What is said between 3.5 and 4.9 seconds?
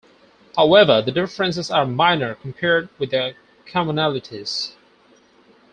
commonalities.